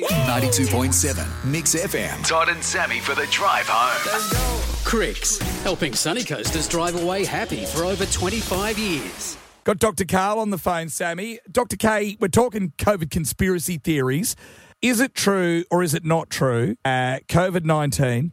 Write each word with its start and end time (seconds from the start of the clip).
92.7 0.00 1.44
Mix 1.44 1.74
FM. 1.74 2.26
Todd 2.26 2.48
and 2.48 2.64
Sammy 2.64 2.98
for 2.98 3.14
the 3.14 3.26
drive 3.26 3.66
home. 3.68 4.84
Cricks, 4.84 5.38
helping 5.62 5.92
Sunny 5.92 6.24
Coasters 6.24 6.66
drive 6.66 7.00
away 7.02 7.24
happy 7.24 7.66
for 7.66 7.84
over 7.84 8.06
25 8.06 8.78
years. 8.78 9.36
Got 9.64 9.78
Dr. 9.78 10.06
Karl 10.06 10.38
on 10.38 10.50
the 10.50 10.58
phone, 10.58 10.88
Sammy. 10.88 11.40
Dr. 11.50 11.76
K, 11.76 12.16
we're 12.18 12.28
talking 12.28 12.72
COVID 12.78 13.10
conspiracy 13.10 13.76
theories. 13.76 14.34
Is 14.80 14.98
it 14.98 15.14
true 15.14 15.64
or 15.70 15.82
is 15.82 15.92
it 15.94 16.04
not 16.04 16.30
true? 16.30 16.76
Uh, 16.84 17.18
COVID 17.28 17.64
19, 17.64 18.32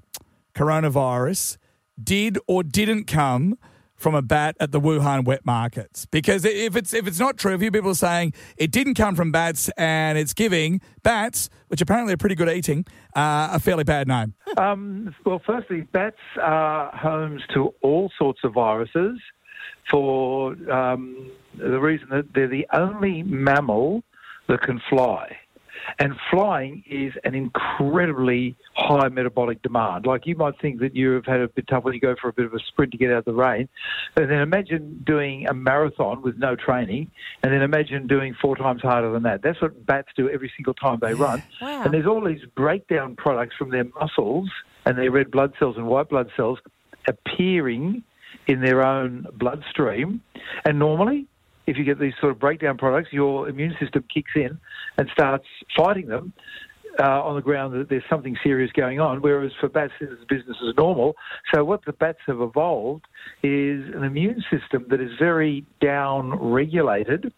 coronavirus, 0.55 1.57
did 2.01 2.39
or 2.47 2.63
didn't 2.63 3.03
come 3.05 3.57
from 3.99 4.15
a 4.15 4.21
bat 4.21 4.55
at 4.59 4.71
the 4.71 4.79
Wuhan 4.79 5.25
wet 5.25 5.45
markets? 5.45 6.05
Because 6.05 6.45
if 6.45 6.75
it's 6.75 6.93
if 6.93 7.05
it's 7.05 7.19
not 7.19 7.37
true, 7.37 7.53
a 7.53 7.59
few 7.59 7.71
people 7.71 7.91
are 7.91 7.95
saying 7.95 8.33
it 8.57 8.71
didn't 8.71 8.95
come 8.95 9.15
from 9.15 9.31
bats 9.31 9.69
and 9.77 10.17
it's 10.17 10.33
giving 10.33 10.81
bats, 11.03 11.49
which 11.67 11.81
apparently 11.81 12.13
are 12.13 12.17
pretty 12.17 12.35
good 12.35 12.47
at 12.47 12.55
eating, 12.55 12.85
uh, 13.15 13.49
a 13.51 13.59
fairly 13.59 13.83
bad 13.83 14.07
name. 14.07 14.33
Um, 14.57 15.15
well, 15.25 15.41
firstly, 15.45 15.81
bats 15.81 16.17
are 16.41 16.91
homes 16.93 17.43
to 17.53 17.73
all 17.81 18.11
sorts 18.17 18.41
of 18.43 18.53
viruses 18.53 19.19
for 19.89 20.51
um, 20.71 21.31
the 21.57 21.79
reason 21.79 22.07
that 22.09 22.33
they're 22.33 22.47
the 22.47 22.67
only 22.73 23.23
mammal 23.23 24.03
that 24.47 24.61
can 24.61 24.81
fly. 24.89 25.37
And 25.97 26.13
flying 26.29 26.83
is 26.89 27.13
an 27.23 27.35
incredibly 27.35 28.55
high 28.89 29.07
metabolic 29.09 29.61
demand. 29.61 30.07
Like 30.07 30.25
you 30.25 30.35
might 30.35 30.59
think 30.59 30.79
that 30.79 30.95
you've 30.95 31.25
had 31.25 31.41
a 31.41 31.47
bit 31.47 31.67
tough 31.67 31.83
when 31.83 31.93
you 31.93 31.99
go 31.99 32.15
for 32.19 32.29
a 32.29 32.33
bit 32.33 32.45
of 32.45 32.53
a 32.53 32.59
sprint 32.59 32.91
to 32.93 32.97
get 32.97 33.11
out 33.11 33.19
of 33.19 33.25
the 33.25 33.33
rain. 33.33 33.69
And 34.15 34.29
then 34.29 34.39
imagine 34.39 35.03
doing 35.05 35.47
a 35.47 35.53
marathon 35.53 36.23
with 36.23 36.37
no 36.37 36.55
training. 36.55 37.11
And 37.43 37.53
then 37.53 37.61
imagine 37.61 38.07
doing 38.07 38.35
four 38.41 38.55
times 38.55 38.81
harder 38.81 39.11
than 39.11 39.23
that. 39.23 39.43
That's 39.43 39.61
what 39.61 39.85
bats 39.85 40.09
do 40.15 40.27
every 40.29 40.51
single 40.57 40.73
time 40.73 40.97
they 41.01 41.13
run. 41.13 41.43
Wow. 41.61 41.83
And 41.83 41.93
there's 41.93 42.07
all 42.07 42.23
these 42.23 42.43
breakdown 42.55 43.15
products 43.15 43.55
from 43.55 43.69
their 43.69 43.85
muscles 43.99 44.49
and 44.85 44.97
their 44.97 45.11
red 45.11 45.29
blood 45.29 45.53
cells 45.59 45.77
and 45.77 45.87
white 45.87 46.09
blood 46.09 46.31
cells 46.35 46.57
appearing 47.07 48.03
in 48.47 48.61
their 48.61 48.83
own 48.83 49.27
bloodstream. 49.33 50.21
And 50.65 50.79
normally, 50.79 51.27
if 51.67 51.77
you 51.77 51.83
get 51.83 51.99
these 51.99 52.13
sort 52.19 52.31
of 52.31 52.39
breakdown 52.39 52.77
products, 52.77 53.09
your 53.11 53.47
immune 53.47 53.75
system 53.79 54.03
kicks 54.11 54.31
in 54.35 54.59
and 54.97 55.09
starts 55.13 55.45
fighting 55.77 56.07
them 56.07 56.33
uh, 56.99 57.23
on 57.23 57.35
the 57.35 57.41
ground 57.41 57.73
that 57.73 57.89
there's 57.89 58.03
something 58.09 58.37
serious 58.43 58.71
going 58.73 58.99
on. 58.99 59.21
Whereas 59.21 59.51
for 59.59 59.69
bats, 59.69 59.93
is 60.01 60.09
business 60.27 60.57
as 60.67 60.75
normal. 60.77 61.15
So 61.53 61.63
what 61.63 61.85
the 61.85 61.93
bats 61.93 62.19
have 62.27 62.41
evolved 62.41 63.05
is 63.43 63.83
an 63.95 64.03
immune 64.03 64.43
system 64.51 64.85
that 64.89 64.99
is 64.99 65.11
very 65.19 65.65
down 65.81 66.31
regulated. 66.39 67.31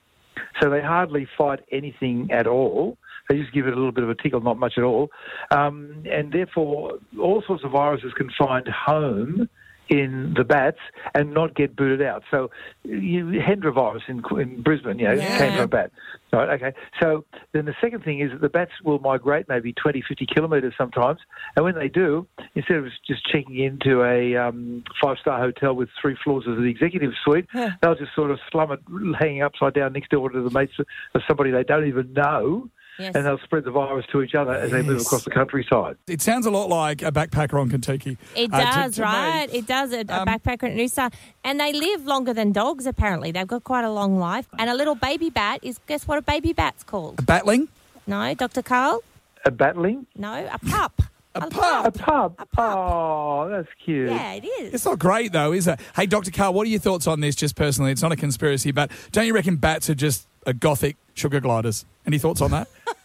So 0.61 0.69
they 0.69 0.81
hardly 0.81 1.27
fight 1.37 1.59
anything 1.71 2.29
at 2.31 2.47
all. 2.47 2.97
They 3.29 3.37
just 3.37 3.53
give 3.53 3.67
it 3.67 3.73
a 3.73 3.75
little 3.75 3.91
bit 3.91 4.03
of 4.03 4.09
a 4.09 4.15
tickle, 4.15 4.41
not 4.41 4.57
much 4.57 4.73
at 4.77 4.83
all. 4.83 5.09
Um, 5.51 6.03
and 6.11 6.31
therefore, 6.33 6.93
all 7.19 7.43
sorts 7.45 7.63
of 7.63 7.71
viruses 7.71 8.11
can 8.17 8.29
find 8.37 8.67
home 8.67 9.47
in 9.91 10.33
the 10.37 10.43
bats 10.45 10.77
and 11.13 11.33
not 11.33 11.53
get 11.53 11.75
booted 11.75 12.01
out. 12.01 12.23
So, 12.31 12.49
you, 12.83 13.25
Hendra 13.25 13.73
virus 13.73 14.03
in, 14.07 14.23
in 14.39 14.61
Brisbane, 14.63 14.97
you 14.97 15.07
know, 15.09 15.13
Yeah. 15.13 15.37
came 15.37 15.51
from 15.51 15.61
a 15.63 15.67
bat. 15.67 15.91
Right, 16.31 16.49
okay. 16.61 16.73
So 17.01 17.25
then 17.51 17.65
the 17.65 17.75
second 17.81 18.05
thing 18.05 18.21
is 18.21 18.31
that 18.31 18.39
the 18.39 18.47
bats 18.47 18.71
will 18.85 18.99
migrate 18.99 19.49
maybe 19.49 19.73
20, 19.73 20.01
50 20.07 20.25
kilometres 20.33 20.73
sometimes. 20.77 21.19
And 21.57 21.65
when 21.65 21.75
they 21.75 21.89
do, 21.89 22.25
instead 22.55 22.77
of 22.77 22.85
just 23.05 23.25
checking 23.29 23.59
into 23.59 24.01
a 24.03 24.37
um, 24.37 24.85
five-star 25.03 25.39
hotel 25.41 25.73
with 25.75 25.89
three 26.01 26.15
floors 26.23 26.45
of 26.47 26.55
the 26.55 26.63
executive 26.63 27.11
suite, 27.25 27.47
they'll 27.81 27.95
just 27.95 28.15
sort 28.15 28.31
of 28.31 28.39
slum 28.49 28.71
it 28.71 28.79
hanging 29.19 29.41
upside 29.41 29.73
down 29.73 29.91
next 29.91 30.09
door 30.09 30.29
to 30.29 30.41
the 30.41 30.49
mates 30.57 30.73
of 30.79 31.21
somebody 31.27 31.51
they 31.51 31.63
don't 31.65 31.85
even 31.87 32.13
know. 32.13 32.69
Yes. 33.01 33.15
And 33.15 33.25
they'll 33.25 33.39
spread 33.39 33.63
the 33.63 33.71
virus 33.71 34.05
to 34.11 34.21
each 34.21 34.35
other 34.35 34.53
as 34.53 34.71
they 34.71 34.81
move 34.81 35.01
across 35.01 35.23
the 35.23 35.31
countryside. 35.31 35.97
It 36.07 36.21
sounds 36.21 36.45
a 36.45 36.51
lot 36.51 36.69
like 36.69 37.01
a 37.01 37.11
backpacker 37.11 37.59
on 37.59 37.69
Contiki. 37.69 38.17
It 38.35 38.53
uh, 38.53 38.59
to- 38.59 38.65
does, 38.65 38.95
to 38.95 39.01
me. 39.01 39.05
right? 39.07 39.47
It 39.51 39.67
does. 39.67 39.91
A, 39.93 39.97
a 39.97 39.99
Um, 40.21 40.27
backpacker 40.27 40.63
at 40.63 40.75
Noosa. 40.77 41.11
And 41.43 41.59
they 41.59 41.73
live 41.73 42.05
longer 42.05 42.33
than 42.33 42.51
dogs, 42.51 42.85
apparently. 42.85 43.31
They've 43.31 43.47
got 43.47 43.63
quite 43.63 43.83
a 43.85 43.91
long 43.91 44.17
life. 44.19 44.47
And 44.59 44.69
a 44.69 44.75
little 44.75 44.95
baby 44.95 45.29
bat 45.29 45.59
is, 45.63 45.79
guess 45.87 46.07
what 46.07 46.17
a 46.17 46.21
baby 46.21 46.53
bat's 46.53 46.83
called? 46.83 47.25
Battling? 47.25 47.67
No, 48.07 48.33
Dr. 48.33 48.61
Karl? 48.61 49.01
A 49.45 49.51
battling? 49.51 50.05
No, 50.15 50.33
a 50.51 50.59
pup. 50.59 51.01
A 51.33 51.39
A 51.39 51.49
pup. 51.49 51.97
pub. 51.97 52.35
A 52.39 52.45
pup. 52.45 52.57
Oh, 52.57 53.47
that's 53.49 53.69
cute. 53.85 54.09
Yeah, 54.09 54.33
it 54.33 54.43
is. 54.45 54.73
It's 54.73 54.85
not 54.85 54.99
great 54.99 55.31
though, 55.31 55.53
is 55.53 55.65
it? 55.65 55.79
Hey, 55.95 56.05
Dr. 56.05 56.29
Karl, 56.29 56.53
what 56.53 56.67
are 56.67 56.69
your 56.69 56.79
thoughts 56.81 57.07
on 57.07 57.21
this? 57.21 57.35
Just 57.35 57.55
personally, 57.55 57.91
it's 57.93 58.01
not 58.01 58.11
a 58.11 58.17
conspiracy, 58.17 58.71
but 58.71 58.91
don't 59.13 59.25
you 59.25 59.33
reckon 59.33 59.55
bats 59.55 59.89
are 59.89 59.95
just 59.95 60.27
a 60.45 60.53
gothic 60.53 60.97
sugar 61.13 61.39
gliders? 61.39 61.85
Any 62.05 62.17
thoughts 62.17 62.41
on 62.41 62.51
that? 62.51 62.67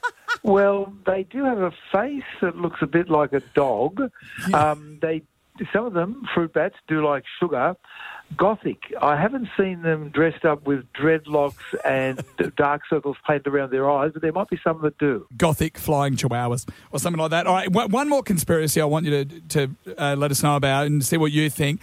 Well, 0.42 0.92
they 1.04 1.24
do 1.24 1.44
have 1.44 1.58
a 1.58 1.72
face 1.92 2.22
that 2.40 2.56
looks 2.56 2.80
a 2.80 2.86
bit 2.86 3.10
like 3.10 3.32
a 3.32 3.40
dog. 3.54 4.00
Um, 4.54 4.98
they, 5.02 5.22
some 5.72 5.86
of 5.86 5.92
them, 5.92 6.22
fruit 6.32 6.52
bats, 6.52 6.76
do 6.86 7.04
like 7.04 7.24
sugar. 7.40 7.74
Gothic. 8.36 8.78
I 9.02 9.20
haven't 9.20 9.48
seen 9.58 9.82
them 9.82 10.10
dressed 10.10 10.44
up 10.44 10.64
with 10.64 10.84
dreadlocks 10.92 11.54
and 11.84 12.22
dark 12.56 12.82
circles 12.88 13.16
painted 13.26 13.48
around 13.48 13.72
their 13.72 13.90
eyes, 13.90 14.12
but 14.12 14.22
there 14.22 14.32
might 14.32 14.48
be 14.48 14.58
some 14.62 14.80
that 14.82 14.96
do. 14.98 15.26
Gothic 15.36 15.78
flying 15.78 16.14
chihuahuas 16.14 16.68
or 16.92 17.00
something 17.00 17.20
like 17.20 17.30
that. 17.30 17.48
All 17.48 17.54
right, 17.54 17.70
one 17.70 17.90
one 17.90 18.08
more 18.08 18.22
conspiracy 18.22 18.80
I 18.80 18.84
want 18.84 19.06
you 19.06 19.24
to 19.24 19.40
to 19.40 19.76
uh, 19.98 20.14
let 20.16 20.30
us 20.30 20.44
know 20.44 20.54
about 20.54 20.86
and 20.86 21.04
see 21.04 21.16
what 21.16 21.32
you 21.32 21.50
think. 21.50 21.80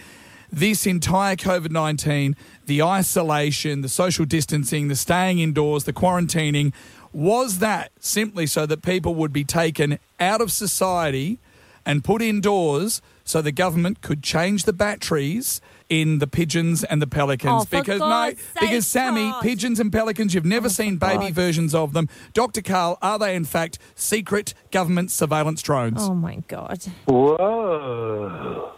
This 0.54 0.86
entire 0.86 1.36
COVID 1.36 1.70
nineteen, 1.70 2.36
the 2.66 2.82
isolation, 2.82 3.80
the 3.80 3.88
social 3.88 4.24
distancing, 4.24 4.88
the 4.88 4.96
staying 4.96 5.38
indoors, 5.40 5.84
the 5.84 5.92
quarantining, 5.92 6.72
was 7.12 7.58
that 7.58 7.90
simply 7.98 8.46
so 8.46 8.64
that 8.66 8.82
people 8.82 9.14
would 9.16 9.32
be 9.32 9.44
taken 9.44 9.98
out 10.20 10.40
of 10.40 10.52
society 10.52 11.38
and 11.86 12.02
put 12.04 12.22
indoors 12.22 13.02
so 13.24 13.42
the 13.42 13.52
government 13.52 14.00
could 14.00 14.22
change 14.22 14.64
the 14.64 14.72
batteries 14.72 15.60
in 15.88 16.18
the 16.18 16.26
pigeons 16.26 16.82
and 16.84 17.02
the 17.02 17.06
pelicans 17.06 17.62
Oh, 17.62 17.66
because 17.70 17.98
God's 17.98 18.36
mate 18.36 18.44
because 18.60 18.86
Sammy 18.86 19.30
Todd. 19.30 19.42
pigeons 19.42 19.80
and 19.80 19.92
pelicans 19.92 20.34
you've 20.34 20.44
never 20.46 20.66
oh, 20.66 20.70
seen 20.70 20.96
baby 20.96 21.24
God. 21.26 21.34
versions 21.34 21.74
of 21.74 21.92
them 21.92 22.08
Dr 22.32 22.62
Karl 22.62 22.96
are 23.02 23.18
they 23.18 23.34
in 23.36 23.44
fact 23.44 23.78
secret 23.94 24.54
government 24.70 25.10
surveillance 25.10 25.60
drones 25.62 25.98
Oh, 26.02 26.14
my 26.14 26.36
God. 26.48 26.82
Whoa. 27.06 28.73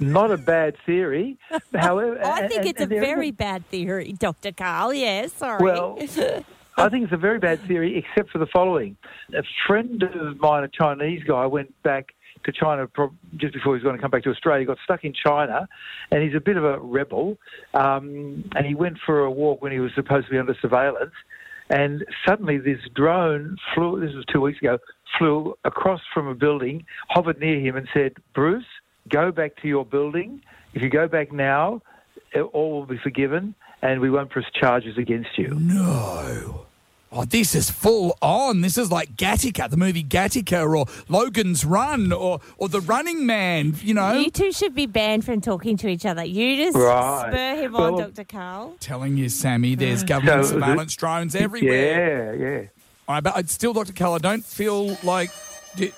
Not 0.00 0.30
a 0.30 0.38
bad 0.38 0.76
theory. 0.86 1.38
However, 1.74 2.18
I 2.24 2.48
think 2.48 2.60
and- 2.60 2.70
it's 2.70 2.80
a 2.80 2.84
and 2.84 2.92
is 2.92 3.00
very 3.00 3.30
bad 3.30 3.66
theory, 3.68 4.12
Dr. 4.12 4.52
Karl. 4.52 4.94
Yes, 4.94 5.32
sorry. 5.34 5.62
Well, 5.62 5.98
I 6.76 6.88
think 6.88 7.04
it's 7.04 7.12
a 7.12 7.18
very 7.18 7.38
bad 7.38 7.60
theory, 7.66 7.98
except 7.98 8.30
for 8.30 8.38
the 8.38 8.46
following. 8.46 8.96
A 9.34 9.42
friend 9.66 10.02
of 10.02 10.40
mine, 10.40 10.64
a 10.64 10.68
Chinese 10.68 11.22
guy, 11.24 11.44
went 11.46 11.74
back 11.82 12.14
to 12.44 12.52
China 12.52 12.88
just 13.36 13.52
before 13.52 13.74
he 13.74 13.76
was 13.76 13.82
going 13.82 13.96
to 13.96 14.00
come 14.00 14.10
back 14.10 14.22
to 14.22 14.30
Australia. 14.30 14.60
He 14.60 14.66
got 14.66 14.78
stuck 14.84 15.04
in 15.04 15.12
China, 15.12 15.68
and 16.10 16.22
he's 16.22 16.34
a 16.34 16.40
bit 16.40 16.56
of 16.56 16.64
a 16.64 16.78
rebel. 16.78 17.36
Um, 17.74 18.48
and 18.56 18.66
he 18.66 18.74
went 18.74 18.96
for 19.04 19.20
a 19.20 19.30
walk 19.30 19.60
when 19.60 19.72
he 19.72 19.80
was 19.80 19.92
supposed 19.94 20.26
to 20.26 20.32
be 20.32 20.38
under 20.38 20.56
surveillance. 20.62 21.12
And 21.68 22.04
suddenly, 22.26 22.58
this 22.58 22.80
drone 22.94 23.56
flew. 23.74 24.00
This 24.00 24.14
was 24.14 24.24
two 24.32 24.40
weeks 24.40 24.58
ago. 24.60 24.78
Flew 25.18 25.54
across 25.64 26.00
from 26.14 26.26
a 26.28 26.34
building, 26.34 26.84
hovered 27.08 27.38
near 27.38 27.60
him, 27.60 27.76
and 27.76 27.86
said, 27.92 28.14
"Bruce, 28.34 28.64
go 29.10 29.30
back 29.32 29.56
to 29.62 29.68
your 29.68 29.84
building. 29.84 30.40
If 30.74 30.82
you 30.82 30.88
go 30.88 31.08
back 31.08 31.32
now, 31.32 31.82
it- 32.32 32.42
all 32.42 32.70
will 32.72 32.86
be 32.86 32.98
forgiven, 32.98 33.54
and 33.82 34.00
we 34.00 34.08
won't 34.10 34.30
press 34.30 34.46
charges 34.52 34.96
against 34.98 35.36
you." 35.36 35.48
no 35.60 36.66
Oh, 37.12 37.24
this 37.24 37.56
is 37.56 37.68
full 37.72 38.16
on. 38.22 38.60
This 38.60 38.78
is 38.78 38.92
like 38.92 39.16
Gattaca, 39.16 39.68
the 39.68 39.76
movie 39.76 40.04
Gattaca, 40.04 40.62
or 40.64 40.86
Logan's 41.08 41.64
Run, 41.64 42.12
or 42.12 42.38
or 42.56 42.68
The 42.68 42.80
Running 42.80 43.26
Man. 43.26 43.74
You 43.82 43.94
know, 43.94 44.12
you 44.12 44.30
two 44.30 44.52
should 44.52 44.76
be 44.76 44.86
banned 44.86 45.24
from 45.24 45.40
talking 45.40 45.76
to 45.78 45.88
each 45.88 46.06
other. 46.06 46.24
You 46.24 46.54
just 46.56 46.76
Right. 46.76 47.24
spur 47.28 47.56
him 47.64 47.74
on, 47.74 47.98
Dr. 47.98 48.22
Karl. 48.22 48.76
telling 48.78 49.16
you, 49.16 49.28
Sammy, 49.28 49.74
there's 49.74 50.04
government 50.14 50.44
So, 50.46 50.52
surveillance 50.52 50.94
drones 50.94 51.34
everywhere. 51.34 52.36
Yeah, 52.38 52.48
yeah. 52.48 52.62
All 53.08 53.16
right, 53.16 53.24
but 53.24 53.36
I- 53.36 53.42
still, 53.42 53.72
Dr. 53.72 53.92
Karl, 53.92 54.14
I 54.14 54.18
don't 54.18 54.44
feel 54.44 54.96
like 55.02 55.30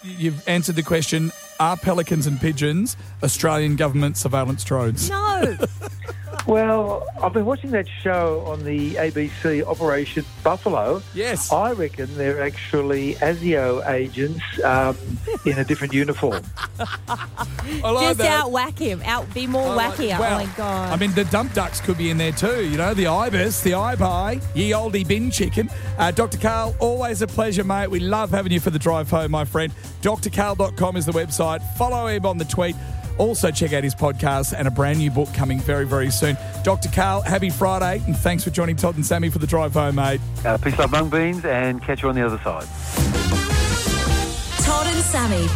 you've 0.02 0.42
answered 0.48 0.76
the 0.76 0.82
question: 0.82 1.30
Are 1.62 1.76
pelicans 1.76 2.26
and 2.26 2.40
pigeons 2.40 2.96
Australian 3.22 3.76
government 3.76 4.16
surveillance 4.16 4.64
drones? 4.64 5.08
No. 5.08 5.56
Well, 6.46 7.06
I've 7.22 7.32
been 7.32 7.44
watching 7.44 7.70
that 7.70 7.86
show 8.02 8.40
on 8.46 8.64
the 8.64 8.94
ABC, 8.96 9.64
Operation 9.64 10.24
Buffalo. 10.42 11.00
Yes. 11.14 11.52
I 11.52 11.72
reckon 11.72 12.12
they're 12.16 12.42
actually 12.42 13.14
ASIO 13.16 13.88
agents 13.88 14.42
um, 14.64 14.96
in 15.46 15.58
a 15.58 15.64
different 15.64 15.92
uniform. 15.94 16.42
I 16.80 17.90
like 17.90 18.06
just 18.08 18.18
that. 18.18 18.40
out 18.40 18.50
whack 18.50 18.76
him. 18.78 19.00
Out 19.04 19.32
be 19.32 19.46
more 19.46 19.62
I 19.70 19.74
like- 19.74 19.94
wackier. 19.94 20.18
well, 20.18 20.40
oh, 20.40 20.44
my 20.44 20.52
God. 20.56 20.92
I 20.92 20.96
mean, 20.96 21.12
the 21.12 21.24
dump 21.26 21.54
ducks 21.54 21.80
could 21.80 21.96
be 21.96 22.10
in 22.10 22.18
there 22.18 22.32
too. 22.32 22.64
You 22.66 22.76
know, 22.76 22.92
the 22.92 23.06
ibis, 23.06 23.60
the 23.62 23.74
ibi, 23.74 24.40
ye 24.54 24.74
olde 24.74 25.06
bin 25.06 25.30
chicken. 25.30 25.70
Uh, 25.96 26.10
Dr. 26.10 26.38
Karl, 26.38 26.74
always 26.80 27.22
a 27.22 27.26
pleasure, 27.28 27.62
mate. 27.64 27.88
We 27.88 28.00
love 28.00 28.30
having 28.30 28.50
you 28.52 28.58
for 28.60 28.70
the 28.70 28.78
drive 28.80 29.08
home, 29.10 29.30
my 29.30 29.44
friend. 29.44 29.72
drkarl.com 30.02 30.96
is 30.96 31.06
the 31.06 31.12
website. 31.12 31.62
Follow 31.76 32.08
him 32.08 32.26
on 32.26 32.38
the 32.38 32.44
tweet. 32.44 32.74
Also, 33.18 33.50
check 33.50 33.72
out 33.72 33.84
his 33.84 33.94
podcast 33.94 34.54
and 34.56 34.66
a 34.66 34.70
brand 34.70 34.98
new 34.98 35.10
book 35.10 35.32
coming 35.34 35.60
very, 35.60 35.86
very 35.86 36.10
soon. 36.10 36.36
Dr. 36.62 36.88
Karl, 36.90 37.22
happy 37.22 37.50
Friday, 37.50 38.02
and 38.06 38.16
thanks 38.16 38.44
for 38.44 38.50
joining 38.50 38.76
Todd 38.76 38.96
and 38.96 39.04
Sammy 39.06 39.30
for 39.30 39.38
the 39.38 39.46
drive 39.46 39.74
home, 39.74 39.96
mate. 39.96 40.20
Uh, 40.44 40.58
peace, 40.58 40.78
love, 40.78 40.90
mung 40.90 41.10
beans, 41.10 41.44
and 41.44 41.82
catch 41.82 42.02
you 42.02 42.08
on 42.08 42.14
the 42.14 42.24
other 42.24 42.38
side. 42.38 42.66
Todd 44.64 44.86
and 44.86 45.02
Sammy. 45.02 45.48